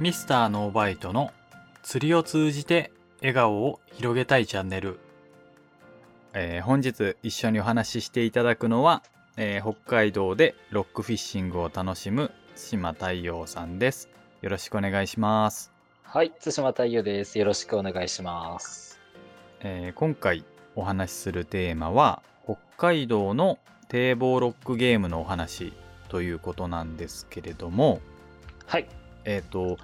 [0.00, 1.30] ミスターノーバイトの
[1.82, 4.98] 釣りを通じて笑顔を広げたいチャンネル。
[6.32, 9.02] えー本日一緒にお話ししていただくのは、
[9.36, 14.08] えー北海道でロックフィッシングを楽しむ島太陽さんです。
[14.40, 15.70] よろしくお願いします。
[16.02, 17.38] はい、津島太陽です。
[17.38, 18.98] よろしくお願いします。
[19.60, 20.46] えー今回
[20.76, 23.58] お話しするテーマは北海道の
[23.90, 25.72] 堤防ロックゲームのお話
[26.08, 28.00] ということなんですけれども、
[28.66, 28.86] はい、
[29.24, 29.78] えっ、と、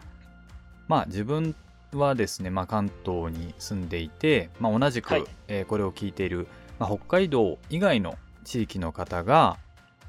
[0.86, 1.56] まあ自分
[1.92, 5.24] はですね、まあ関東に住んでいて、まあ同じく、はい。
[5.48, 6.46] えーこれを聞いている、
[6.78, 9.58] まあ、北海道以外の地域の方が、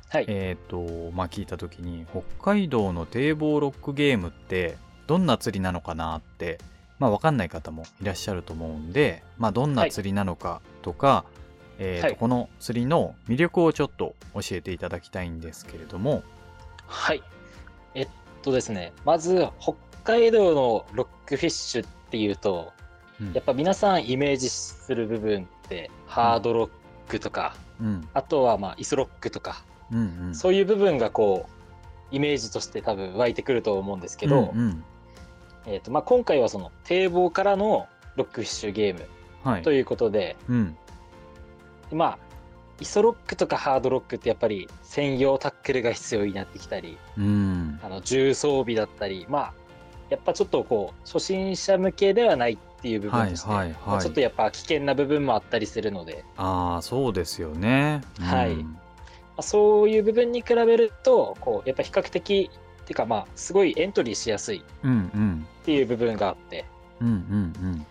[0.10, 2.22] はい、えっ、と、まあ聞いたときに、北
[2.54, 6.60] 海道の堤防ロックゲームってどんな釣りなのかなって、
[7.00, 11.26] まあわかんない方もいらっしゃると思うんで、まあどんな釣りなのかとか、
[11.80, 16.24] えーとはいこの釣りの魅力をちょっと教えていただきたいんですけれども、
[16.88, 17.22] はい。
[17.94, 18.08] えっ
[18.42, 22.74] とですね、まず北海道のロックフィッシュっていうと、
[23.22, 26.70] うんやっぱ皆さんイメージする部分って、ハードロッ
[27.08, 30.36] クとか、うん、あとはまあイスロックとか、うん、うん。
[30.36, 34.84] そういう部分がこう、イメージとして多分湧いてくると思うんですけど、うんうん
[35.66, 39.06] えっとまあ、今回はその堤防からのロックフィッシュゲーム
[39.44, 39.62] はい。
[39.62, 40.78] ということで、うん。
[41.92, 42.20] まあ、
[42.80, 47.80] イソロックとかハードロックってやっぱり専用タックルが必要になってきたり、うん。
[47.84, 49.54] あの重装備だったり、まあ、
[50.10, 53.54] やっぱちょっとこう、初心者向けではないっていう部分ですね。
[53.54, 58.02] はいはいはいまあちょっとやっぱ危険な部分もあったりするので、ああ、そうですよね。
[58.20, 58.78] はいうん
[59.38, 62.50] まあ、そういう部分に比べると、こう、やっぱ比較的、
[62.82, 64.62] っていうかまあ、すごいエントリーしやすいっ。
[65.66, 66.66] ていう部分があって、
[67.02, 67.86] うんうんうん。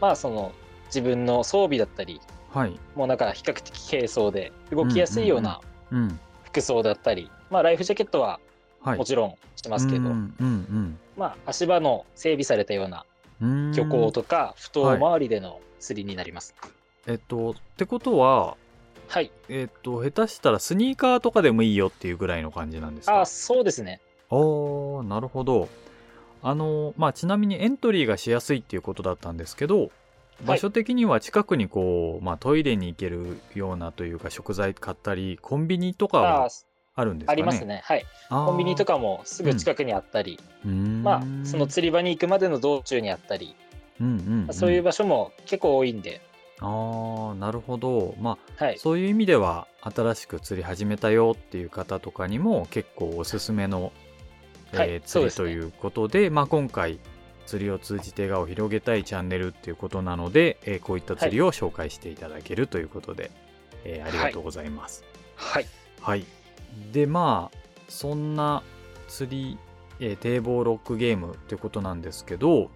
[0.00, 0.52] まあ、その、
[0.86, 2.20] 自分の装備だったり、
[2.50, 2.78] はい。
[2.94, 6.20] もうなんか比較的軽装で動きやすいようなうん。
[6.44, 8.40] 服装だったり、まあ、ライフジャケットは
[8.80, 8.98] はい。
[8.98, 13.04] もちろんしてますけど、うんうんまあ、足場の整備されたような
[13.40, 13.50] うん。
[13.50, 16.54] うん漁港とか、不当周りでの釣りになります。
[17.06, 18.56] えっと、ってことは、
[19.08, 19.30] はい。
[19.48, 23.20] えっと、下手したらスニーカーとかでもいいよっていうぐらいの感じなんですか？
[23.22, 24.00] あ、そうですね。
[24.28, 25.68] おー、なるほど。
[26.42, 29.90] あの、まあ、ちなみにエントリーがしやすいっていうことだったんですけど、
[30.44, 36.48] 場所的には近くにこう、まあ、トイレに行けるようなというか食材買ったり、コンビニとかあは
[36.94, 37.32] あるんですかね？
[37.32, 37.64] あります。
[37.64, 37.82] ね。
[37.84, 38.04] はい。
[38.28, 41.02] コンビニとかもすぐ近くにあったり、うーん。
[41.02, 43.54] まあ、その釣り場に行くまでの道中にあったり、
[44.00, 44.54] うんうんうん。
[44.54, 46.20] そういう場所も結構多いんで、
[46.62, 48.14] ああなるほど。
[48.20, 48.78] まあ、はい。
[48.78, 53.92] そういう意味では新しく釣り始めたよっていう方とかにも結構おすすめの、
[54.74, 54.90] はい。
[54.90, 56.98] えー釣りということでまあ、今回
[57.50, 63.32] 釣りを通じて笑顔を広げたいチャンネルっていうことなので、えーこういった釣りを紹介していただけるということで、
[63.84, 65.02] えーありがとうございます。
[65.34, 65.66] はい。
[66.00, 66.24] はい。
[66.92, 67.58] で、まあ、
[67.88, 68.62] そんな
[69.08, 69.58] 釣り、
[69.98, 72.70] えー堤防ロックゲームってことなんですけど、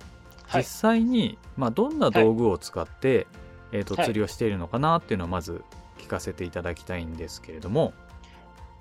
[0.48, 0.64] 実はい。
[0.64, 3.28] 際に、まあ、どんな道具を使って、
[3.70, 5.62] えーとはい釣りをしているのかなっていうのをまず
[5.98, 7.92] 聞かせていただきたいんですけれども、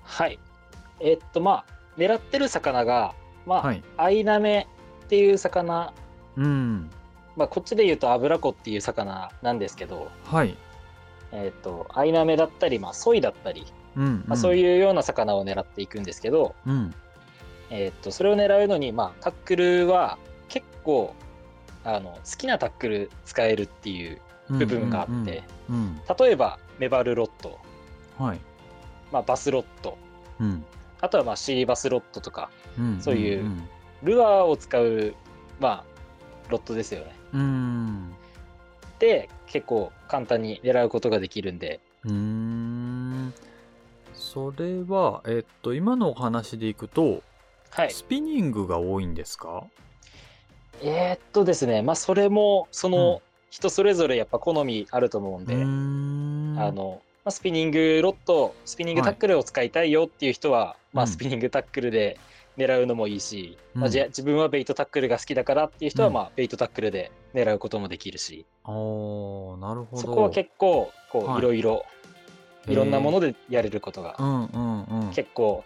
[0.02, 0.40] はい。
[0.98, 1.64] えっと、まあ、
[1.96, 3.14] 狙ってる魚が、
[3.46, 3.82] まあ、はい。
[3.96, 4.66] アイナメ
[5.04, 5.92] っていう魚、
[6.36, 6.90] うん。
[7.36, 10.56] まあ、こっちで言うとアブラコっていう魚なんですけど、はい。
[11.32, 13.66] えっと、アイナメだったり、まあ、ソイだったり、
[13.96, 16.70] うん、まあ、そうういうような魚を狙っていくんですけど、ん。
[16.70, 16.94] うん。
[17.70, 21.14] えっと、それを狙うのに、まあ、タックルは結構、
[21.84, 26.00] あの、好きなタックル使えるっていう部分があって、うん。
[26.18, 27.58] 例えば、メバルロット、
[28.20, 28.26] うん。
[28.26, 28.40] はい。
[29.12, 29.98] まあ、バスロット、
[30.40, 30.64] うん。
[31.00, 32.48] あとは、まあ、シーバスロットとか、
[32.78, 33.00] うん。
[33.00, 33.68] そういうん
[34.04, 35.14] ルアーを使う、
[35.60, 35.84] まあ、
[36.50, 37.12] ロットですよね。
[37.32, 37.40] うん。
[37.40, 38.14] うん。
[38.98, 43.34] で、結構簡単に狙うことができるんで、うーん。
[44.14, 47.22] それは、えっと、今のお話でいくと、
[47.70, 47.90] はい。
[47.90, 49.64] スピニングが多いんですか？
[50.82, 62.18] えーっとですね、まあ、それも、その、人それぞれやっぱ好みあると思うんで、うーんあの、まあ、スピニングロット、スピニングタックルを使いたいよっていう人は、まあ、うんスピニングタックルで
[62.56, 63.80] 狙うのもいいし、うん。
[63.82, 66.14] まあ、自分はベイトタックルが好きだからっていう人は、うん。
[66.14, 70.02] まあ、ベイトタックルで狙うこともできるし、あーなるほど。
[70.02, 71.38] そこは結構、こう、はい。
[71.38, 71.84] いろいろ、
[72.66, 75.10] いろんなものでやれることがうんうんうん。
[75.12, 75.64] 結構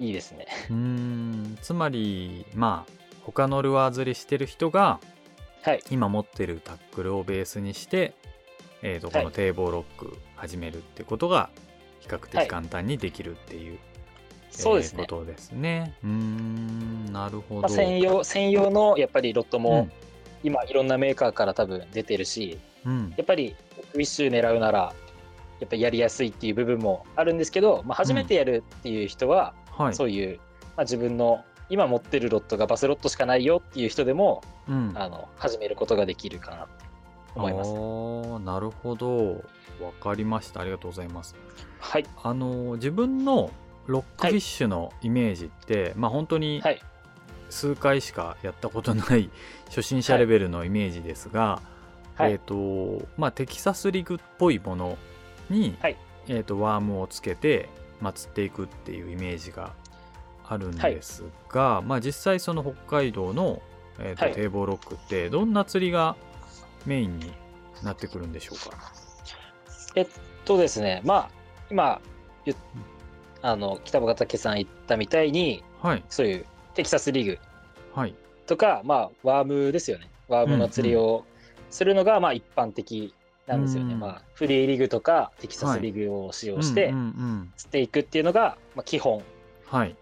[0.00, 0.46] いいですね。
[0.68, 1.58] うーん。
[1.62, 2.92] つまりまあ
[3.24, 4.98] 他のルアー釣りしてる人が
[5.62, 5.80] はい。
[5.90, 8.14] 今持ってるタックルをベースにして、
[8.82, 9.24] えー、とこはい。
[9.26, 11.50] の堤防ロック始めるってことが
[12.00, 12.46] 比較はい。
[12.46, 13.78] 的簡単にできるっていう、
[14.50, 15.02] そうですね。
[15.02, 15.94] えーことですね。
[16.02, 17.60] うーんなるほど。
[17.62, 19.92] まあ、専用、専用のやっぱりロットうもん
[20.42, 23.56] 今いろんなメーカーから多分出てるし、うんやっぱり
[23.94, 24.92] ウィッシュ狙うなら、
[25.60, 29.94] やっぱりやりやすいっていう部分もあるんですけど、まあ、初めてやるっていう人は、はい。
[29.94, 30.38] そういう、
[30.76, 34.92] まあ、自分の今持ってるロットがバスロットしかないよっていう人でも、うん。
[34.94, 36.84] あの始めることができるかなって
[37.34, 37.70] 思います。
[37.70, 39.42] あーなるほど。
[39.80, 40.60] わかりました。
[40.60, 41.34] ありがとうございます。
[41.80, 42.06] はい。
[42.22, 43.50] あの自分の
[43.86, 46.82] ロックフィッシュのイメージって、まあ本当にはい。
[47.48, 49.30] 数回しかやったことない
[49.66, 51.62] 初心者レベルのイメージですが、
[52.16, 52.32] はい。
[52.32, 54.98] えっ、とまあテキサスリグっぽいもの
[55.48, 55.96] に、はい。
[56.28, 57.68] えっ、とワームをつけて、
[58.00, 59.74] まあ、釣っていくっていうイメージが
[60.48, 63.62] あるんですが、まあ実際その北海道の、
[64.00, 64.34] えーとはい。
[64.34, 66.16] 堤防ロックってどんな釣りが
[66.84, 67.32] メインに
[67.84, 68.76] なってくるんでしょうか？
[69.94, 70.08] えっ
[70.44, 71.30] とですね、まあ、
[71.70, 72.00] 今、
[72.44, 72.56] ゆ
[73.46, 76.04] あの北岡武さん言ったみたいに、はい。
[76.08, 76.44] そういう
[76.74, 77.38] テキサスリーグ
[77.94, 78.14] はい。
[78.46, 80.10] とか、まあ、ワームですよね。
[80.26, 81.24] ワームの釣りを
[81.70, 83.14] するのが、まあ、一般的
[83.46, 83.94] なんですよね。
[83.94, 89.22] うんまあ、フリーリグとかテキサスリグを使用してうんうんうん釣っていくっていうのが、まあ、基本、
[89.66, 89.94] はい。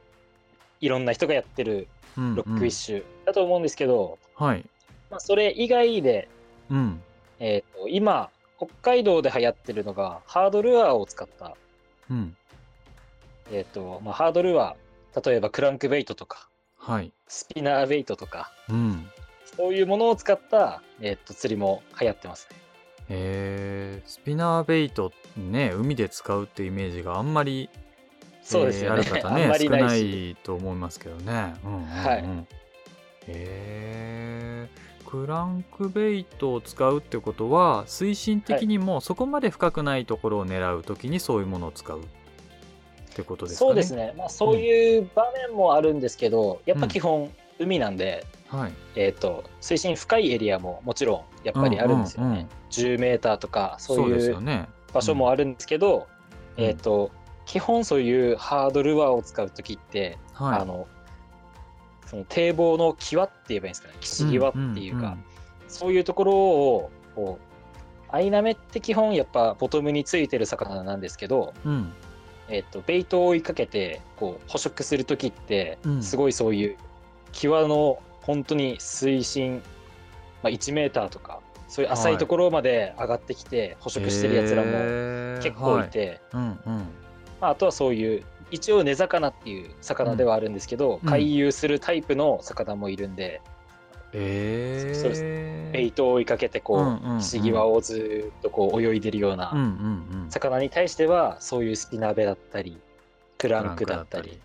[0.81, 1.87] いろんな人がやってる
[2.17, 4.65] ロックフィッシュだと思うんですけど、はい。
[5.11, 6.31] まあ、それ以外で、
[6.71, 7.03] うん。
[7.41, 11.55] えっと今、北海道で流行ってるのが、ハードルアーを使った、
[12.11, 12.35] うん
[13.53, 16.49] えっとまあ、ハードルアー、例えばクランクベイトとか、
[16.79, 17.13] はい。
[17.29, 19.09] スピナーベイトとか、うん。
[19.57, 22.57] そういうものを使った、えっと釣りも流行ってますね。
[23.09, 27.69] えー、スピナーベイトね海で使うってイメージがあんまり
[28.43, 29.03] そうですよね。
[29.07, 31.55] えーある方 あんまりね少なないと思いますけどね。
[31.65, 32.25] うんうんうん、はい。
[33.29, 34.95] えー。
[35.15, 42.01] クランクベイトを使うってことは推進的にもそこまで深くないところを狙うときにそういうものを使う。
[42.01, 42.03] っ
[43.15, 43.69] てことですかね。
[43.69, 44.15] そうですね。
[44.17, 48.73] まあ、そういう場面もあるんですけど、やっぱ基本、海なんで、はい。
[48.97, 52.27] えっ、と、水深深いエリアももちろん、やっぱりあるんですよね。
[52.27, 54.37] うんうんうん10メーターとか、そういう。
[54.93, 56.09] 場所もあるんですけど、
[56.57, 57.13] うんえっ、と、
[57.47, 60.61] 基本そういうハードルワーを使うときって、はい。
[60.61, 60.89] あの、
[62.07, 63.95] その堤防の際って言えばいいんですかね。
[64.01, 65.25] 岸際っていうか、んん
[65.69, 67.55] そういうところを、こう、
[68.15, 71.93] アイナメって基本やっぱボトムについてる魚なんですけど、うんうん
[72.49, 76.03] えっと、ベイトを追いかけてこう捕食する時って、うん。
[76.03, 76.77] すごいそういう
[77.33, 79.63] 際の本当に水深、
[80.43, 84.71] まあ、1メーターとかそういう浅いところまで上がってきて捕食してるやつらも
[85.43, 86.21] 結構いて、
[87.41, 91.09] あ、あとはそういう一応根魚っていう魚ではあるんですけど、うん。
[91.09, 93.41] 回遊するタイプの魚もいるんで、
[94.15, 95.23] えー、そうです。
[95.73, 97.19] ベイトを追いかけてこう、うんうんうん。
[97.21, 100.31] 岸際をずっとこう泳いでるよううんうなんうん。
[100.31, 102.79] 魚に対してはそういうスピナーベだったり
[103.39, 104.39] クランクだったり。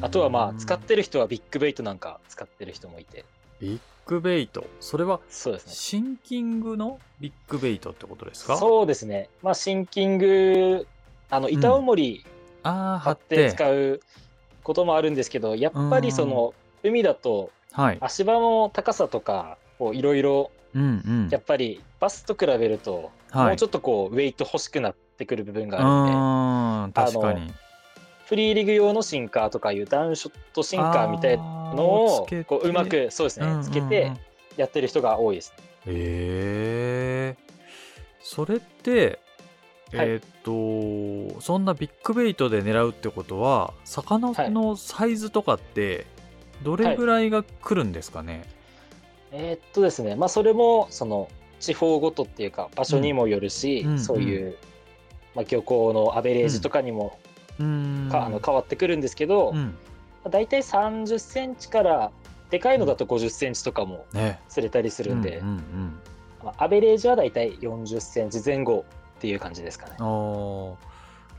[0.00, 3.24] あとはまあ使ってる人はビッグベイトなんか使ってる人もいて。
[3.60, 4.64] ビッグベイト。
[4.80, 5.72] それはそうですね。
[5.72, 8.56] シンキングのビッグベイトってことですか？
[8.56, 9.28] そうですね。
[9.42, 10.86] まあシンキング
[11.30, 12.24] あの板重り
[12.62, 13.52] ああ貼って。
[13.52, 14.00] 使う
[14.64, 17.98] こともあるんですけどやっぱりその海だとはい。
[18.00, 20.50] 足場の高さとかいろいろ
[21.30, 23.46] やっぱりバスと比べるとはい。
[23.48, 27.52] もうちょっとこうウェイト欲しくなってくる部分があるんでうん確かに。
[28.26, 34.02] フリーリグ用のシンカーとかいうダウンショットシンカーみたいなのをこううまくそうですねつけて。
[34.02, 34.18] うんうんうん
[34.56, 35.54] やってる人が多いです。
[35.56, 37.52] ねえー、
[38.20, 39.18] それって
[39.92, 40.08] はい。
[40.08, 46.06] えーっとそんなビッグベイトで狙うってことは魚のサイズとかって
[46.62, 48.44] どれぐらいが来るんですかね、
[49.30, 51.28] えーっとですね、まあ、それもその
[51.60, 54.56] 地方ごとっていうか場所にもよるし、うんそういう、
[55.34, 57.18] まあ、漁港のアベレージとかにも
[57.58, 58.08] うーん。
[58.10, 59.74] か、あの変わってくるんですけど、まうん。
[60.24, 62.10] あ、大体30センチから
[62.50, 64.38] でかいのだと50センチとかもね。
[64.48, 66.00] 釣れたりするんで、うんうん
[66.44, 68.84] まあ、アベレージは大体40センチ前後
[69.18, 69.92] っていう感じですかね。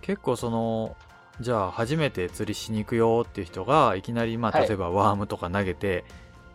[0.02, 0.96] 結構その
[1.42, 6.06] じゃあ初めて釣りしに行くよっていう人がいきなりまあはい例えばワームとか投げて、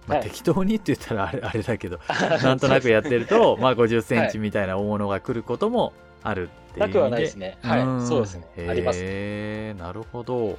[0.06, 1.98] まあ、はい適当にって言ったらあれ あれだけど
[2.42, 5.92] なんとなくやってると、まあ50センチみたいな大物が来ることも
[6.22, 6.86] あるっていう。
[6.86, 7.58] なくはないですね。
[7.62, 8.68] はい、んそうですね。
[8.68, 9.74] ありますね。
[9.74, 10.58] なるほど。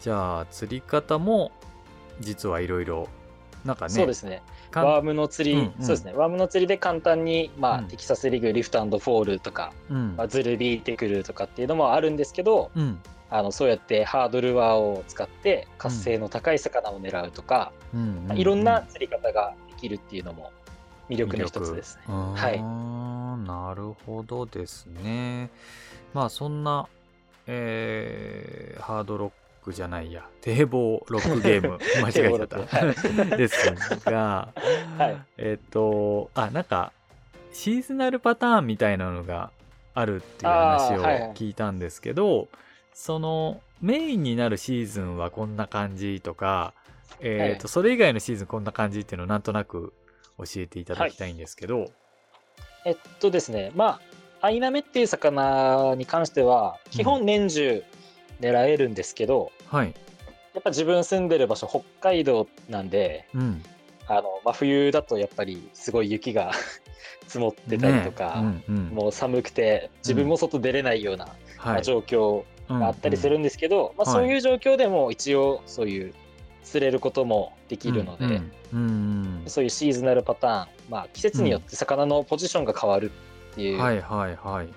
[0.00, 1.52] じゃあ釣り方も
[2.20, 3.08] 実はいろいろ
[3.64, 3.90] なんかね。
[3.90, 4.42] そうですね。
[4.74, 6.14] ワームの釣り、うんうんそうですね。
[6.14, 12.98] ワームの釣りで簡単に、まあ、うんテキサスリグ、リフトフォールとか、うんまあ、ズル引いてくるとかっていうのもあるんですけど、うん
[13.32, 20.52] あのそうやってハードルワーを使って活性の高い魚を狙うとか、うんまあいろんな釣り方ができるっていうのも
[21.08, 22.02] 魅力の一つですね。
[22.08, 22.32] は。
[22.32, 22.62] はい
[23.46, 25.50] なるほどですね。
[26.12, 26.86] まあそんな、
[27.46, 32.58] えーハードロックじゃないや、堤防ロックゲーム、 間違えちゃった。
[32.58, 33.74] はです
[34.04, 34.48] が、
[34.98, 36.92] はいえっ、と、あ、なんか、
[37.52, 39.50] シーズナルパターンみたいなのが
[39.94, 41.02] あるっていう話を
[41.34, 42.48] 聞いたんですけど、
[42.94, 46.74] そのメインになるシーズンはこんな感じとか、
[47.20, 49.92] えーとはいそれ以外のシーズンこんな感じっていうのをなんとなく
[50.38, 51.90] 教えていただきたいんですけど、
[52.84, 54.00] えっとですね、ま
[54.40, 57.84] あ、アイナメっていう魚に関しては、基本年中
[58.40, 59.94] 狙えるんですけど、はい、
[60.54, 63.62] やっぱ自分住んでる場所、北海道なんで、うん、
[64.08, 66.52] あの、真冬だとやっぱりすごい雪が
[67.28, 68.84] 積もってたりとか、ねうんうん。
[68.88, 76.14] もう寒くて自分も外出れないような、まあ状況があったりするんですけど、まあ、はいそういう状況でも一応そういう
[76.62, 78.52] 釣れることもできるので、うんうん。
[78.72, 83.10] うんそういうシーズナルパターン、まあ、季節によって魚のポジションが変わる
[83.52, 84.68] っていう、はいはいはい。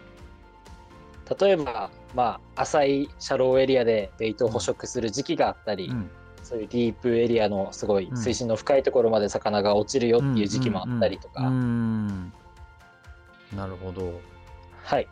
[1.40, 6.10] 例えば、まあ、浅いシャローエリアでベイトを捕食する時期があったり、うん。
[6.44, 8.18] そういうディープエリアのすごいうん。
[8.18, 11.48] 水深の深いところまで魚が落ちるよっていう時期もあったりとか、うん。
[11.48, 11.54] うん。
[13.52, 13.58] うん。
[13.58, 14.20] なるほど。
[14.84, 15.08] はい、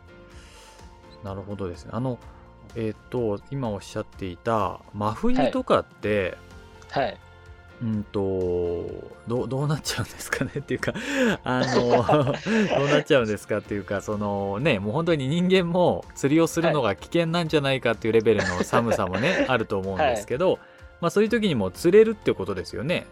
[1.24, 1.90] なるほどですね。
[1.92, 2.18] あの
[2.76, 6.36] えっ、と今おっしゃっていた真冬とかって、
[6.90, 7.16] はい、
[7.82, 8.20] うんと
[9.26, 10.52] どうどうなっちゃうんですかね？
[10.58, 10.92] っていうか
[11.44, 12.04] あの
[12.78, 20.58] どうなっちゃうんですかっていうかそのねもう本当に人間も釣りをするのが危険なんじゃないかっていうレベルの寒さもね あると思うんですけど、
[21.00, 23.06] まあそういう時にも釣れるってことですよね？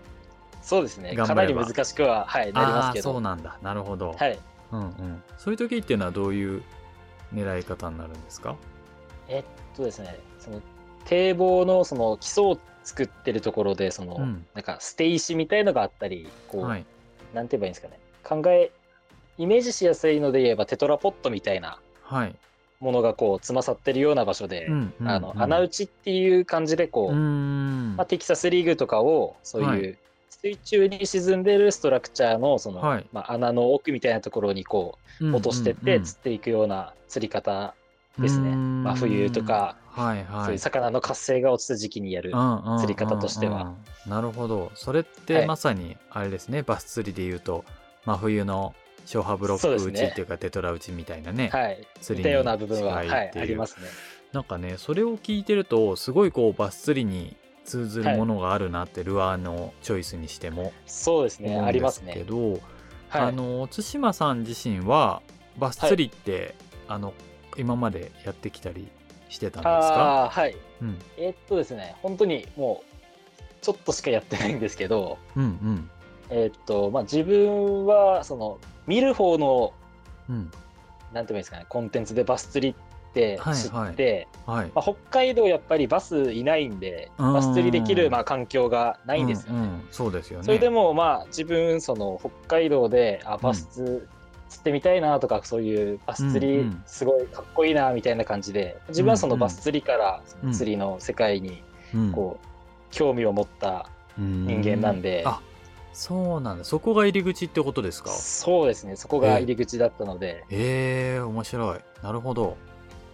[0.63, 3.59] そうですね、かなり難しくは、はい、なりますけど、ああーそうなんだ。
[3.63, 4.39] なるほど、はい、
[4.71, 6.63] うんうん、そういう時っていうのはどういう
[7.35, 8.55] 狙い方になるんですか？
[9.29, 9.45] えっ
[9.77, 10.61] とですね、その
[11.05, 14.47] 堤防のその基礎を作ってるところで、その、うん。
[14.55, 16.85] なんか捨て石みたいのがあったり、こう、はい。
[17.35, 18.71] なんて言えばいいんですかね、考え、
[19.39, 22.37] イメージしやすいので言えばテトラポットみたいなはい、
[22.81, 24.69] ものがこう、つまさってるような場所で、
[25.05, 29.81] あの、うん穴打ちっていう感じでこう、まあ、テキサスリーグとかを、そうはい。
[29.81, 29.99] う、
[30.31, 33.07] 水中に沈んでるストラクチャーのその、はい。
[33.13, 37.75] まあ、穴の奥みたいなところにこう落としてってうん釣っていくような釣り方
[38.19, 38.55] ですね。
[38.55, 42.33] 真冬とか、はいはいそういう魚の活性が落ちた時期にやる。
[42.79, 43.71] 釣り方としてはうんうんう
[44.09, 47.65] んなるほどそれっはいてまさにあれですね、バス釣りでいうと
[48.05, 48.75] 真冬の
[49.07, 51.87] 消波ブロック打ちっていうかテトラ打ちみたいなねはい。
[52.01, 53.87] 釣りに似たような部分は、はい、近いっていうありますね。
[54.33, 61.59] なんかねそれを聞いてるとすごいこうバス釣りに通ずるものがあるなって、ルアーのチョイスにしてもそうですね。
[61.59, 62.25] ありますけね。
[62.25, 62.61] ど、はい。
[63.13, 65.23] あの対馬さん自身は
[65.59, 66.55] バス釣りって、
[66.89, 67.15] あの
[67.57, 68.89] 今までやってきたり
[69.29, 70.29] してたんですか？
[70.31, 70.57] はい。
[70.81, 70.99] うん。
[71.17, 75.89] えーっとですね、本当にもう、ちょっとしかやってないんですけど、うん
[76.31, 79.73] えーっと、まあ自分は、その、見る方の、
[80.29, 80.35] うん。
[80.37, 80.51] うん
[81.13, 84.61] なんて言うんですかね、コンテンツでバス釣りって知って、はい。
[84.63, 87.33] はいまあ、北海道やっぱりバスいないんで、うん。
[87.35, 89.59] バス釣りできるまあ環境がないんですよね。
[89.59, 89.89] うんうん。
[89.91, 90.47] そうですよね。
[90.47, 94.09] それでもまあ自分その北海道であバス
[94.53, 96.83] 釣ってみたいなとかそういうバス釣りうんうん。
[96.87, 101.63] すごいかっこいいなみたいな感じで自分はそのうんうんバス釣りから釣りの世界に
[101.95, 102.13] うん。
[102.13, 102.47] こう
[102.91, 105.23] 興味を持った人間なんで。
[105.25, 105.41] うあ
[105.95, 106.65] そうなんだ。
[106.65, 108.09] そこが入り口ってことですか？
[108.11, 108.97] そうですね。
[108.97, 110.45] そこが入り口だったので。
[110.51, 111.81] ええ面白い。
[112.03, 112.57] なるほど、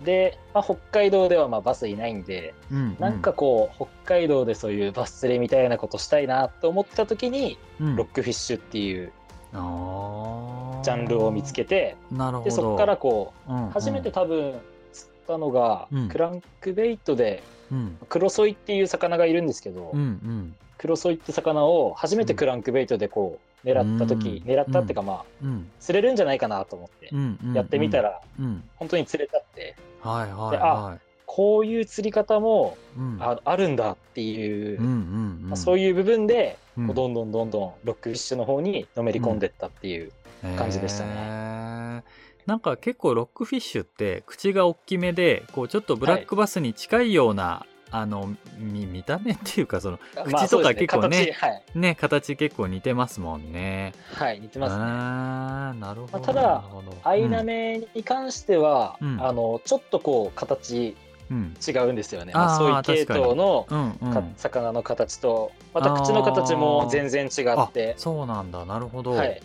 [0.04, 2.96] で、まあ、北海道ではまあバスいないんでうん。
[3.00, 9.12] なんかこう北海道でそういうバス釣りみたいなことしたいなと思った時にうん、ロックフィッシュっていう
[9.54, 11.96] あージャンルを見つけて
[12.44, 13.70] でそこからこううんうん。
[13.70, 14.54] 初めて多分
[14.92, 16.08] 釣ったのが、うん。
[16.08, 17.98] クランクベイトでうん。
[18.08, 20.54] クロソイっていう魚がいるんですけど、うんうん。
[20.78, 24.50] クロソイって魚を初めてクランクベイトでこう狙った時、うん。
[24.50, 25.70] 狙ったっていうかまあうん。
[25.78, 27.10] 釣れるんじゃないかなと思って
[27.54, 28.64] やってみたらうん。
[28.76, 29.76] 本当に釣れたって。
[30.00, 33.18] はいはいではこういう釣り方もいうん。
[33.20, 35.48] ああるんだっていう、うんうんうん。
[35.50, 36.86] まあそういう部分でうん。
[36.86, 40.10] どんどんどんどんロックフィッシュの方にのめり込んでったっていう、
[40.56, 42.04] 感じでしたねね。
[42.46, 53.92] なんか結構ロックフィッシュって口が大きめでこうちょっとブラックバスに近いような、あのみ見た目っていうかそのまあ口とか結構ね形はい、ね形結構似てますもんね。
[54.14, 54.82] はい、似てますね。
[54.82, 56.12] あーなるほど。
[56.12, 56.64] まあただ
[57.04, 60.96] アイナメに関しては、うんあのちょっとこう形
[61.30, 62.32] うん違うんですよね。
[62.32, 69.12] まあ、そういう系統のうんうんか魚の形と、また口の形も全然違あって、そうなんだなるほど。
[69.12, 69.42] はい、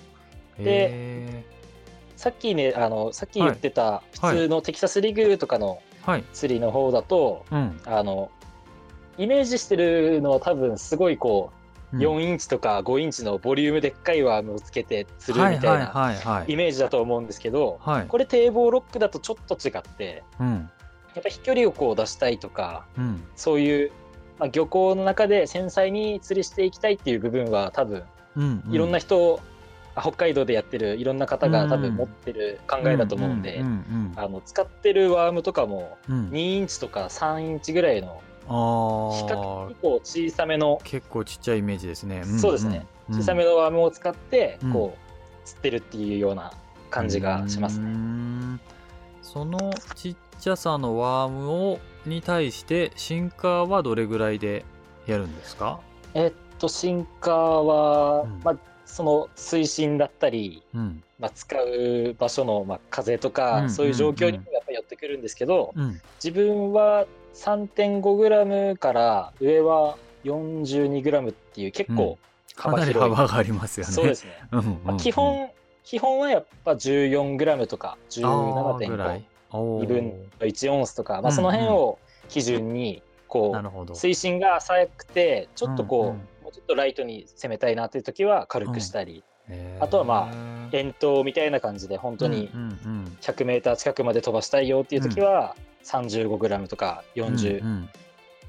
[0.59, 1.43] へ
[2.15, 5.81] さっきねあのさっき言ってた普通のテキサスリグとかの。
[6.33, 7.79] 釣りの方だと、うん。
[7.85, 8.29] あの
[9.17, 16.51] イメージしてるのは多分すごいこう、うん4インチとか5インチのボリュームでっかいワームをつけて釣るみたいなはいはいはいはい。
[16.51, 18.07] イメージだと思うんですけど、はい。
[18.07, 20.69] これ堤防ロックだとちょっと違ってうん
[21.13, 23.91] やっぱ飛距離をこう出したいとかうんそういう、
[24.39, 28.01] まあ、漁港の中で繊細に釣りしていきたいっていう部分は多分
[28.37, 28.73] うんうん。
[28.73, 29.52] いろんな人あ
[29.99, 33.63] 北海道でやってるいろんな方が多分持ってる考えだと思うんで、
[34.15, 36.15] あの使ってるワームとかもうん。
[36.15, 42.21] うん2インチとか3インチぐらいの比あ較的こう小さめのあ結構ちっちゃいイメージですね。
[42.21, 42.85] んそうですね。
[43.09, 43.17] うん。
[43.19, 44.73] 小さめのワームを使ってうん。
[44.73, 46.51] こう釣ってるっていうような
[46.89, 47.89] 感じがしますね。
[47.89, 48.59] ん。
[49.21, 54.65] そのちっちゃさのワームをに対してシンカーはどれぐらいで
[55.07, 55.79] やるんですか、
[56.13, 58.41] えっとシンカーは、うん。
[58.43, 58.55] まあ
[58.93, 61.03] その水深だったり、うん。
[61.17, 72.19] まあ、使う場所の、まあ、風とか、うんそういう状況にもやっぱり寄ってくるんですけど、うん、自分は 3.5g から上は 42g っていう結構
[72.55, 73.91] かなり幅広い、幅がありますよね。
[73.93, 74.79] そうですね、うんうんうん。
[74.83, 75.49] まあ、基本
[75.83, 79.23] 基本はやっぱ 14g とかあーぐら17.5い。
[79.51, 79.83] おー。
[79.85, 80.07] 2分
[80.39, 81.35] の1オンスとか、まあ、うんうん。
[81.35, 81.97] その辺を
[82.29, 83.95] 基準にこうなるほど。
[83.95, 89.83] 水深が浅くてちょっとこう、うんうんちょっとライトに攻めたいなっていう時は軽くしたり、へー。
[89.83, 90.31] あとはま
[90.71, 97.89] 遠投みたいな感じで本当にうんうん100メーター近くまで飛ばしたいよっていう時は 35g とかうん 40g うん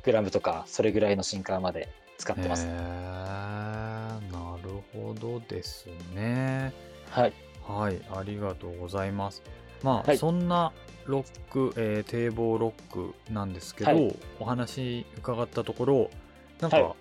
[0.06, 0.30] うん。
[0.30, 2.73] とかそれぐらいのシンカーまで使ってます、へー。
[2.73, 6.73] なるほどですね。
[7.11, 7.32] はい。
[7.66, 9.42] はい、ありがとうございます。
[9.82, 10.18] まあ、はい。
[10.18, 10.73] そんな
[11.06, 14.16] ロック、えー堤防ロックなんですけど、はい。
[14.38, 16.11] お話伺ったところ、
[16.61, 16.94] なんか、はい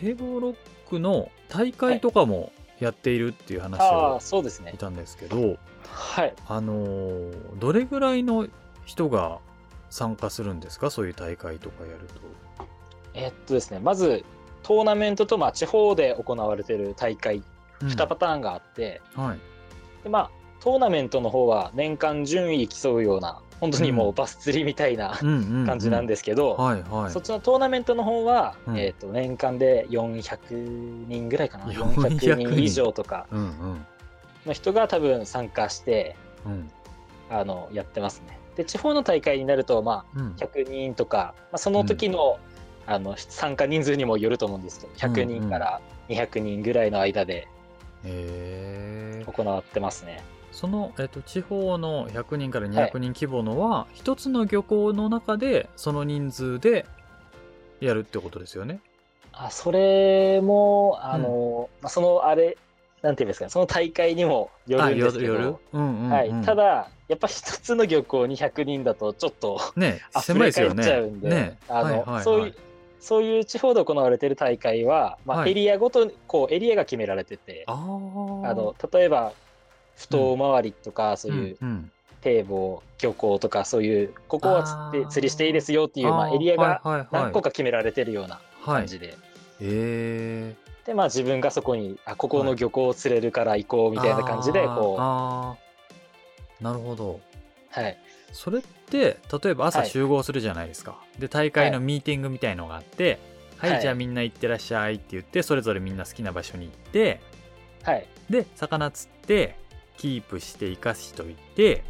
[0.00, 0.56] 堤防ロッ
[0.88, 4.70] クの大会とかもやっているっていう話をそうですね。
[4.72, 6.34] 聞いたんですけど、はい。
[6.46, 8.48] あのーどれぐらいの
[8.86, 9.38] 人が
[9.90, 10.90] 参加するんですか？
[10.90, 12.64] そういう大会とかやると。
[13.14, 14.24] えっとですねまず
[14.62, 17.42] トーナメントとまあ地方で行われてる大会
[17.80, 19.38] 2パターンがあって、はい。
[20.04, 20.30] でまあ
[20.60, 24.14] トーナメントの方は年間順位競うような本当にもううん。
[24.14, 25.66] バス釣りみたいなうんうんうん。
[25.66, 26.56] 感じなんですけど。
[27.10, 28.78] そっちのトーナメントの方は、うん。
[28.78, 30.54] えー、と年間で400
[31.08, 31.66] 人ぐらいかな。
[31.66, 32.62] 400 400人。
[32.62, 33.26] 以上とか。
[33.30, 33.86] うんうん。
[34.46, 36.70] の人が多分参加してうん。
[37.30, 38.38] あのやってますね。
[38.56, 40.32] で地方の大会になると、まあ、うん。
[40.32, 42.38] 100人とか、まあ、その時の,、
[42.86, 47.46] あの参加人数にもよると思うんですけど100人から200人ぐらいの間で
[48.02, 50.22] 行ってますね。
[50.52, 56.86] その、えっと、地方の100人から200人規模のは、一つの漁港の中でその人数で
[57.80, 58.80] やるってことですよね。
[59.32, 62.58] あそれもあの、まあ、そのあれ
[63.02, 65.60] なんていうんですかねその大会にもよるんですけど、
[66.44, 71.20] ただやっぱ一つの漁港に100人だとちょっとね溢狭いですよれ返っちゃうんね。
[71.20, 71.58] で、ね。
[71.68, 72.54] あのそういう
[73.00, 75.52] そういう地方で行われてる大会は、まあはい。
[75.52, 79.32] エリアごとにこうエリアが決められてて、あの例えば
[80.00, 81.58] 不当回りとか、そういう
[82.22, 89.16] 堤防漁港とかそういうここは釣っあーて釣りしていいですよっていうまあ、ーエリアが何個か決められてるようなはい感じで、
[89.60, 90.54] え
[90.86, 95.56] でまあ自分がそこにあここの漁港を釣れるから行こうー、みたいな感じでこ
[96.60, 96.64] う。
[96.64, 97.20] なるほど。
[97.70, 97.96] はい。
[98.32, 99.88] それって例えば朝はい。
[99.88, 103.18] 集合するじゃないですか、で大会のミーティングみたいのがあって
[103.58, 103.80] はい、はい。
[103.80, 107.20] じゃあみんな行ってらっしゃいって言ってそれぞれみんな好きな場所に行って
[107.82, 108.06] はい。
[108.28, 109.56] で魚釣って
[109.96, 111.84] キープして生かしといて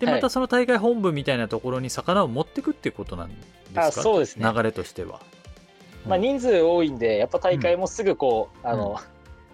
[0.00, 0.14] ではい。
[0.16, 3.86] またその大会本部みたいなところに魚を持ってくっていうことなんですか？
[3.86, 4.52] あそうですね。
[4.54, 5.20] 流れとしては。
[6.06, 9.00] まあ、人数多いんでやっぱ大会もすぐこう、あの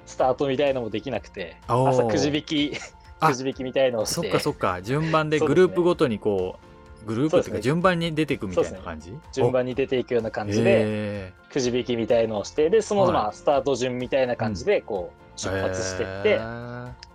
[0.04, 2.72] スタートみたいのもできなくて朝くじ引き
[3.20, 4.14] あくじ引きみたいのをして。
[4.14, 4.82] そっかそっか。
[4.82, 6.58] 順番でグループごとにこ
[7.04, 9.14] うグループっていうか順番に出てくみたいな感じ？
[9.32, 13.12] 順番に出ていくような感おじでへくじ引きみたいのをしてでそのはい。
[13.12, 16.40] まあスタート順みたいな感じでこうー出発してって、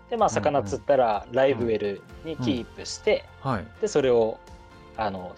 [0.10, 3.68] でまあ魚釣ったらライブウェルにキープして、はい。
[3.82, 4.40] でそれを
[4.98, 5.36] あの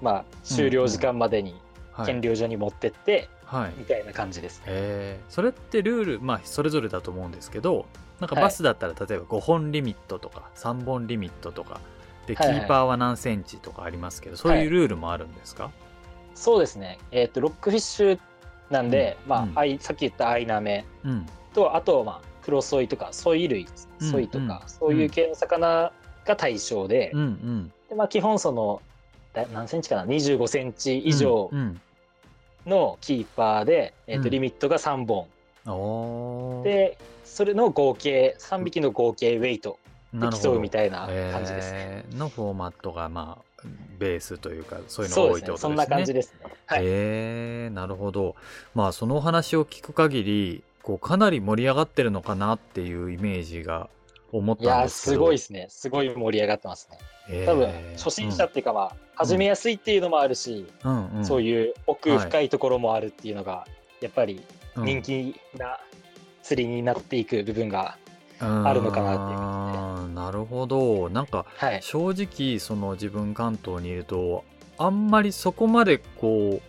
[0.00, 1.60] まあ終了時間までに
[1.92, 2.06] はい。
[2.06, 3.72] 検量所に持ってって、はい。
[3.76, 4.64] みたいな感じですね。
[4.68, 5.32] えー。
[5.32, 7.86] それってルールまあそれぞれだと思うんですけど
[8.20, 8.44] なんかはい。
[8.44, 11.80] バスだったら例えば5本リミットとか3本リミットとか
[12.26, 12.60] でキはいはい。
[12.64, 15.70] ーパーは何センチとかありますけどそういうルールもあるんですか、
[16.34, 16.98] そうですね。
[17.10, 18.18] えっ、とロックフィッシュ
[18.70, 19.36] なんで、うん。
[19.36, 19.44] うん。
[19.52, 21.26] まあ、アイさっき言ったアイナメうん。
[21.52, 23.68] とあとまあクロソイとかソイ類
[24.00, 25.92] うんソイとか、うんそういう系の魚
[26.26, 27.12] が対象で,、
[27.88, 28.82] でまあ、基本その
[29.32, 31.80] だ何センチかな？25センチ以上うん
[32.66, 34.22] のキーパーで、えー、うん。
[34.22, 39.78] とリミットが3本、でそれの合計3匹の合計ウェイト
[40.12, 41.78] で競うみたいな感じですね。
[41.78, 43.66] えーのフォーマットがまあ
[43.98, 45.16] ベースというかそういうの。
[45.16, 45.58] が多いってことですね。
[45.58, 46.52] そんな感じですね。
[46.66, 46.82] はい。
[46.82, 48.34] へえなるほど。
[48.74, 53.88] まあそのお話を聞く限りこうかなり盛り上がってるのかなっていうイメージが
[54.32, 55.12] 思ったんですけど。
[55.14, 55.66] すごいですね。
[55.68, 56.98] すごい盛り上がってますね。
[57.28, 57.46] へー。
[57.46, 61.24] 多分初心者っていうかまあ始めやすいっていうのもあるし、うんうん。
[61.24, 63.66] そうういう奥深いところもあるっていうのが
[64.00, 64.42] やっぱり
[64.80, 65.78] ん人気な
[66.42, 67.96] 釣りになっていく部分が
[68.38, 71.10] あるのかなっていうあーなるほど。
[71.10, 71.82] なんかはい。
[71.82, 74.44] 正直その自分関東にいると
[74.78, 76.60] あんまりそこまでこ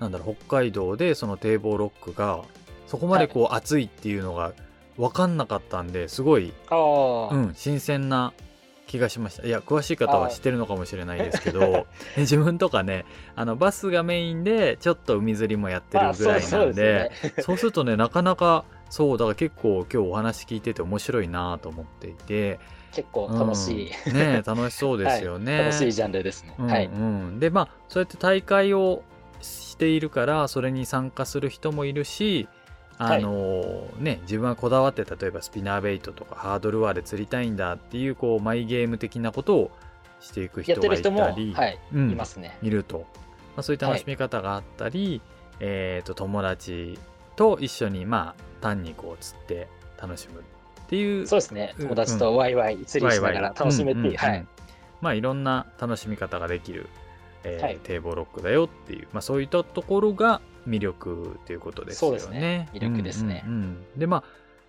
[0.00, 2.42] うなんだろう北海道でその堤防ロックが
[2.92, 4.52] そこまでこう熱いっていうのが
[4.98, 6.76] 分かんなかったんですごい、あ
[7.32, 8.34] あ、うん、新鮮な
[8.86, 9.46] 気がしました。
[9.46, 11.86] いや詳しい方は知ってるのかもしれないですけど
[12.18, 17.42] 自分とかねあのバスがメインでちょっと海釣りもやってるまあぐらいそうなんで,、そうですよね。
[17.44, 22.60] そうするとねなかなかそうだから結構今日お話聞いてて面白いなと思っていて
[22.92, 24.12] 結構楽しい、うん。
[24.12, 26.54] ね楽しそうですよね、 楽しいジャンルですね。
[26.58, 26.84] うんはい。
[26.84, 29.02] うん、でまあそうやって大会を
[29.40, 32.48] しているからそれに参加する人もいるし
[33.04, 39.70] あのね自分はこだわって例えばスピナーベイトとかハードルワーで釣りたいんだっていうこうマイゲーム的なことを
[40.22, 42.10] していく人がいたり、はい、うん。
[42.10, 42.56] いますね。
[42.62, 43.04] いると、ま
[43.58, 45.20] あ、そういう楽しみ方があったり、
[45.60, 46.98] えー、と友達
[47.36, 49.68] と一緒にまあ単にこう釣って
[50.00, 50.42] 楽しむっ
[50.88, 51.74] ていうそうですね。
[51.78, 51.88] うん。
[51.88, 54.16] 友達とワイワイ釣りしながら楽しめて、うんうんうん。
[54.16, 54.46] はい。
[55.00, 56.88] まあいろんな楽しみ方ができる、
[57.44, 57.78] えーはい。
[57.82, 62.18] 堤防ロックだよっていう、まあ、そういったところが魅力ということですよね。
[62.18, 62.68] そうですね。
[62.72, 63.42] 魅力ですね。
[63.46, 63.64] うんうんう
[63.96, 63.98] ん。
[63.98, 64.24] でまあ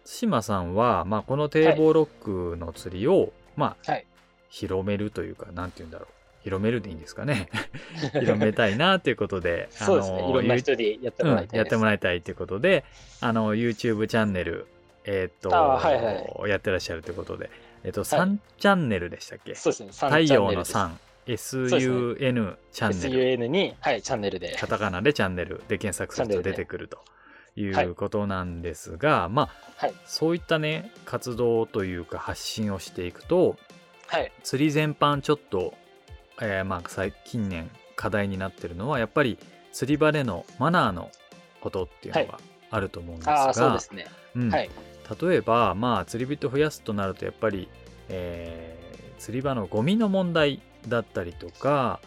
[0.06, 4.06] 対馬さんは、まあ、この堤防ロックの釣りを、まあ、はい。
[4.49, 6.08] 広めるというかなんて言うんだろう。
[6.43, 7.49] 広めるでいいんですかね。
[8.19, 10.29] 広めたいなということでそうですね。
[10.29, 11.47] いろんな人でやってもらいたい。
[11.51, 12.84] うん、やってもらいたいということで
[13.21, 14.67] あの YouTube チャンネル
[15.06, 17.49] えっ、と、あはいはやってらっしゃるということで、
[17.84, 19.56] えっ、と、3チャンネルでしたっけ？
[19.56, 19.89] そうですね。
[19.89, 20.93] 3太陽のチャン3、
[21.27, 24.55] SUN チャンネル、SUN に、はい、チャンネルで。
[24.59, 26.99] カタカナでチャンネルで検索すると出てくると
[27.55, 29.93] いうことなんですが、まあ、はい。
[30.05, 33.57] そういったね、活動というか発信をしていくと、
[34.07, 34.31] はい。
[34.43, 35.73] 釣り全般ちょっと、
[36.41, 39.38] えーまあ最近年課題になってるのはやっぱり
[39.71, 41.12] 釣り場でのマナーの
[41.62, 42.39] ことっていうのが
[42.71, 44.07] あると思うんですが、ああ、そうですね。
[44.36, 44.69] うんはい。
[45.21, 47.69] 例えばまあ釣り人増やすとなるとやっぱり、
[48.09, 48.83] えー
[49.19, 52.00] 釣り場のゴミの問題だったりとか、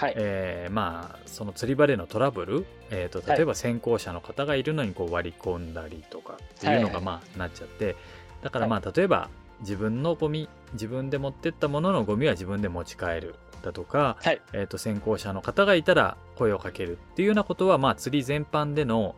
[0.00, 0.14] はい。
[0.16, 3.36] えーまあその釣り場でのトラブル、えーとはい。
[3.36, 6.92] 例えば先行者の方がいるのにこう割り込んだりとかっていうのはいはい。
[6.94, 7.96] がまあなっちゃって。
[8.42, 9.28] だからまあ例えば
[9.60, 14.40] 自分のゴミ自分で持ってったもののゴミは自分で持ち帰るだとか、はい。
[14.52, 19.16] えー、と先行者の方がいたら声をかけるっていうようなことはまあ釣り全般での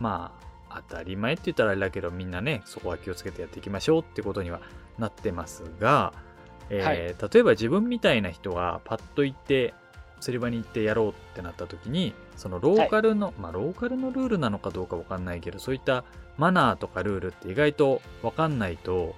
[0.00, 0.32] ま
[0.68, 4.60] あ当たり前って言ったらあれだけどみんなねそこは気をつけてやっていきましょうってことには
[4.98, 6.12] なってますが、
[6.70, 9.74] えー例えば自分みたいな人がパッと行って
[10.20, 16.04] 釣り場に行ってやろうってなった時にそのローカルの、まあローカルのルールなのかどうかわかんないけどそういった
[16.38, 19.14] マナーとかルールって意外とわかんないと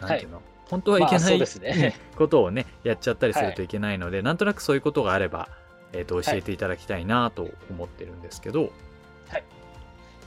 [0.00, 1.96] なんていうの、本当はいけまあない、ね。
[2.16, 5.48] ことをねやっちゃったりするといけないので、なんとなくそういうことがあれば、
[5.92, 8.70] えー、と教えていただきたいなと思ってるんですけど、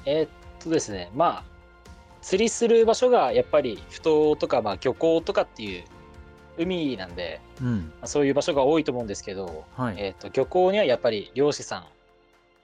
[0.06, 0.30] えーっ
[0.60, 1.44] とですね、まあ、
[2.22, 5.84] 釣りする場所がやっぱり埠頭とか、まあ、漁港とかっていう
[6.58, 7.92] 海なんで、うん。
[8.00, 9.96] まあそういう場所が多いと思うんですけど、はい。
[9.98, 11.86] えーっと漁港にはやっぱり漁師さん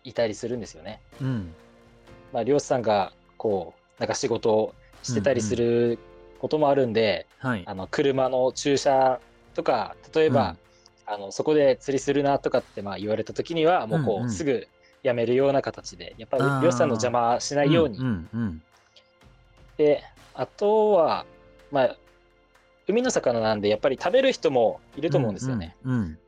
[0.04, 1.02] いたりするんですよね。
[1.22, 1.54] うん。
[2.34, 4.74] まあ、漁師さんがこうなんか仕事を
[5.04, 6.00] してたりする
[6.40, 7.64] こともあるんで、はい。
[7.66, 9.20] あの車の駐車
[9.54, 10.56] とか例えば、
[11.06, 14.32] あのそこで釣りするなとかってまあ言われた時にはもうこう、うんうん。
[14.32, 14.68] すぐ
[15.04, 18.62] やめるような形でやっぱり漁師さんの邪魔しないように、んうんうん。
[19.78, 21.26] であとは
[21.72, 21.96] まあ
[22.88, 25.76] 海の魚なんでやっぱり食べる人もいると思うんですよね。
[25.84, 26.20] うんうん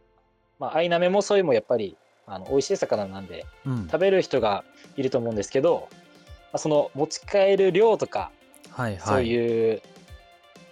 [0.60, 4.66] まあアイナメもソイもやっぱりあの美味しい魚なんでうん食べる人が
[4.98, 5.98] いると思うんですけど、ま
[6.54, 8.32] あ、その持ち帰る量とか
[8.72, 9.82] はいはいそういう、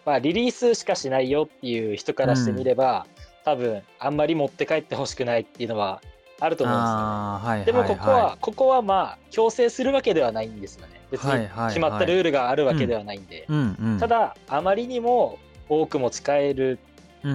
[0.05, 3.07] まあ、リリースしかしないよっていう人からしてみれば、
[3.45, 6.01] 多分あんまり持って帰ってほしくないっていうのは
[6.39, 7.03] あると思うんですよね。
[7.03, 11.01] はいはいでもここは、ここはまあ強制するわけではないんですよね。
[11.11, 13.45] 別に決まったルールがあるわけではないんで。
[13.47, 16.79] うんうん、ただあまりにも多く持ち帰る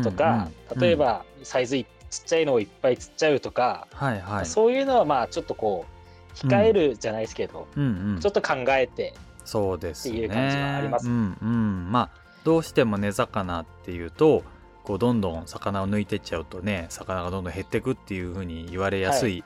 [0.02, 0.80] とか、うんうん。
[0.80, 4.46] 例えばサイズいちっちゃいのをいっぱい釣っちゃうとか、はいはい。
[4.46, 5.86] そういうのはまあちょっとこ
[6.34, 8.20] う控えるじゃないですけど、うんうん。
[8.20, 9.14] ちょっと考えて
[9.44, 10.14] そうですね。
[10.14, 11.08] っていう感じはあります。
[11.08, 11.92] うんうん。
[11.92, 14.42] まあどうしても根魚っていうと
[14.82, 19.44] こうどんどん魚を抜いてっちゃうとね魚がどんどん減ってくっていうふうに言われやすい、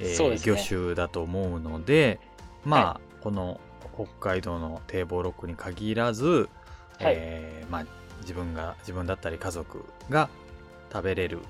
[0.00, 0.56] えーそうですね。
[0.56, 2.18] 魚種だと思うので
[2.64, 3.60] まあ、はこの
[3.94, 6.48] 北海道の堤防ロックに限らず、
[6.98, 7.86] えーまあ、
[8.22, 10.28] 自分が自分だったり家族が
[10.92, 11.40] 食べれる、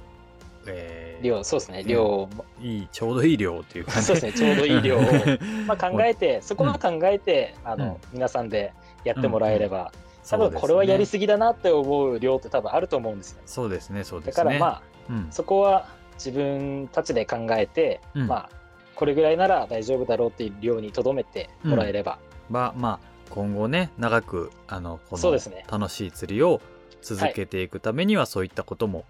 [0.66, 1.86] えー量そうですねうん。
[1.86, 4.02] 量も、いいちょうどいい量っていう感じ。
[4.02, 5.00] そうですねちょうどいい量を。
[5.66, 7.96] まあ考えてそこは考えて、あのうん。
[8.12, 9.92] 皆さんでやってもらえれば、
[10.28, 13.42] 多分これはやりすぎだなって思う量って多分あると思うんですよ。
[13.46, 14.44] そうですねそうですね。
[14.44, 15.28] だからまあうん。
[15.30, 18.26] そこは自分たちで考えて、うん。
[18.26, 18.50] まあ
[18.94, 22.18] これぐらいなら大丈夫だろうっていう量にとどめてもらえれば、は
[22.50, 25.64] まあ今後ね長くあのこのそうですね。
[25.70, 26.60] 楽しい釣りを
[27.00, 29.06] 続けていくためにはそういったことも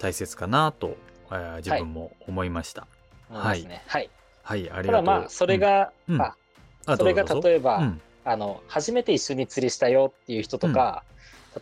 [0.00, 0.96] 大切かなと、
[1.30, 2.86] えー自分も思いました。
[3.30, 3.82] 思いますね。
[3.86, 4.10] はい。
[4.42, 5.06] はい、ありたがとう。
[5.06, 6.22] だまあ、それが、うん。
[6.22, 6.36] あ
[6.86, 8.00] うん、あそれがどうぞ例えば、うん。
[8.24, 11.04] あの、初めて一緒に釣りしたよっていう人とか、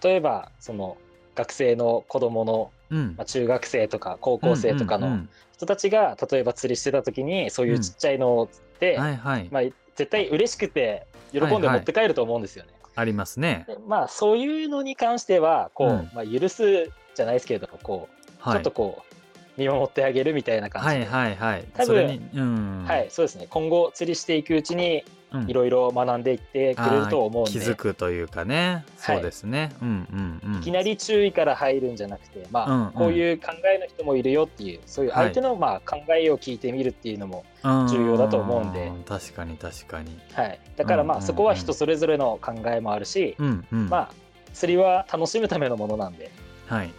[0.02, 0.96] 例えば、その、
[1.34, 3.14] 学生の子供の、うん。
[3.16, 9.62] まあ、中学生とか高校生とかのうんうん人たちが、例えば釣りしてた時に、そういうちっちゃいのを釣って、うんはいはい、まあ、
[9.94, 12.72] 絶対嬉しくて、喜んで持って帰ると思うんですよね。
[12.96, 13.64] ありますね。
[13.66, 19.14] でまあ、そういうのに関しては、こう、うんまあ、許すじゃないですけれども、こう、はい、ちょっとこう、
[19.56, 21.04] 見守ってあげるみたいな感じで。
[21.06, 21.64] はいはいはい。
[21.74, 23.46] 多分うん、はい、そうですね。
[23.48, 29.72] 今後釣りしていくうちに、うんいろいろ学んでいってくれると思うんで、気づくというかね、はいそうですね。
[29.82, 30.60] うんうんうん。
[30.60, 40.18] いきなり注意から入るんじゃなくて、まあ、うんうんこういう考えの人もいるよっていう、そういう相手のまあ考えを聞いてみるっていうのも、重要だと思うんでん確かに確かに。
[40.32, 40.60] はい。
[40.76, 43.88] だからまあ、うんうんうんそこは人それぞれの考えもあるし、うんうん。
[43.88, 44.10] まあ、
[44.52, 46.30] 釣りは楽しむためのものなんで、
[46.66, 46.92] はい。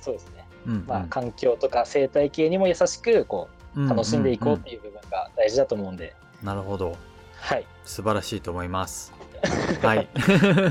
[0.00, 0.44] そうですね。
[0.66, 6.96] うんうんまあ、環境とか生態系にも優しく、こう、楽しんでいこうっていう部分が大事だと思うんで、うんなるほど。
[7.42, 7.66] はい。
[7.84, 9.12] 素晴らしいと思います。
[9.82, 10.08] はい。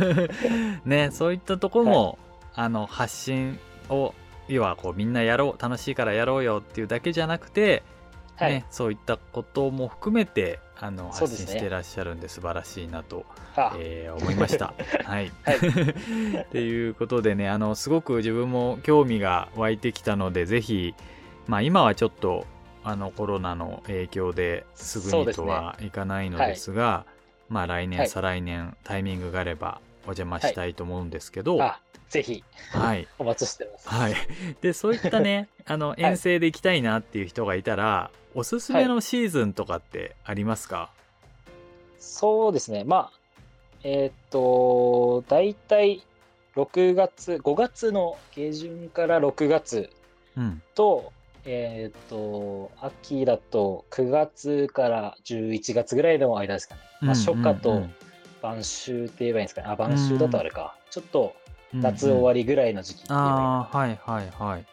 [0.86, 2.20] ね、そういったところも、
[2.54, 4.14] あの発信を
[4.48, 7.84] 要はこうみんなやろう楽しいからやろうよっていうだけじゃなくて、
[8.38, 8.54] はい。
[8.54, 14.74] ね、そういったことも含めてあの発信していらっしゃるんで素晴らしいなと、あ、えー思いました。
[15.06, 15.32] はい。
[15.44, 20.96] はいっていうことでねあのすごく自分も興味が湧いてきたのでぜひ、
[21.48, 22.46] まあ、今はちょっと
[22.84, 27.06] あのコロナの影響ですぐにとはいかないのですが
[27.50, 33.90] まあ来年、はい再来年タイミングがあればお邪魔したいと思うんですけど、あ、ぜひ、はい、お待ちしてます。
[33.90, 34.16] はい。
[34.62, 40.92] で、そういったね、 あの、遠征で行きたいなっていう人がいたら、おすすめのシーズンとかってありますか、
[42.00, 42.84] そうですね。
[42.84, 43.20] まあ、
[43.84, 46.04] えーっと、大体
[46.56, 49.90] 6月、5月の下旬から6月
[50.38, 50.62] うん。
[50.74, 51.12] と、
[51.46, 56.82] えーっと、秋だと9月から11月ぐらいの間ですかね。
[57.02, 57.84] まあ、初夏と
[58.42, 59.68] 晩秋って言えばいいんですかね。
[59.70, 60.76] あ、晩秋だとあれか。
[60.90, 61.34] ちょっと
[61.74, 62.42] 夏終わり。
[62.42, 64.66] りぐらいの時期って言えばいいのああ、はいはいはい。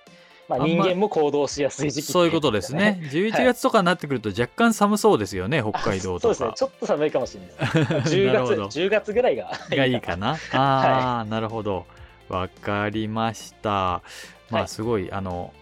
[0.48, 3.00] まあ、人間も行動しやすい時期ってそういうことですね。
[3.12, 6.34] 11月とかになってくると若干寒そうですよね、北海道とか。
[6.34, 6.68] そうですね。
[6.68, 8.14] ちょっと寒いかもしれないです。
[8.14, 10.38] 10なるほ月、ど10月ぐらいががいいかな？
[10.52, 11.86] ああ、なるほど。
[12.28, 13.70] わかりました。
[13.70, 15.52] まはいあすごい、あの、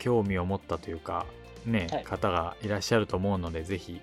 [0.00, 1.26] 興味を持ったというか、
[1.64, 2.04] ね、はい。
[2.04, 4.00] 方がいらっしゃると思うので、ぜひ、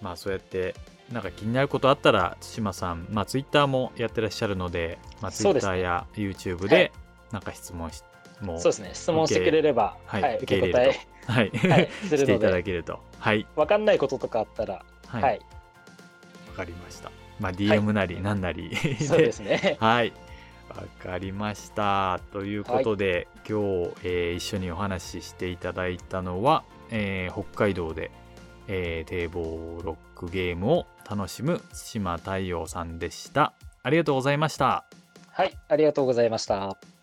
[0.00, 0.74] まあそうやって、
[1.12, 6.92] なんか気になることあったら、対馬さん、まあツイッターもやってらっしゃるので、まあツイッターや YouTube はで
[7.30, 8.02] い、なんか質問し、
[8.40, 8.90] もう、そうですね。
[8.94, 13.00] 質問してくれれば、はいはい、受け答えはい、していただで、けると。
[13.18, 15.40] はい、わかんないこととかあったら、はい、わ、はい、
[16.56, 17.10] かりました。
[17.40, 18.74] まあ DM なり、なんなり。
[19.00, 19.76] そうですね。
[19.80, 20.12] はい。
[20.76, 22.20] わかりました。
[22.32, 28.10] ということで、今日、えー一緒にお話ししていただいたのは、えー北海道で、
[28.68, 33.54] えー堤防ロックゲームを楽しむ島太陽さんでした。
[33.82, 34.84] ありがとうございました。
[35.30, 36.95] はい、ありがとうございました。